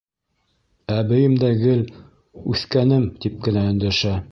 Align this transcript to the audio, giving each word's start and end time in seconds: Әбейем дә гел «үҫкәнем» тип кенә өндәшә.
Әбейем 0.93 1.35
дә 1.43 1.51
гел 1.59 1.85
«үҫкәнем» 2.55 3.07
тип 3.27 3.39
кенә 3.49 3.67
өндәшә. 3.75 4.19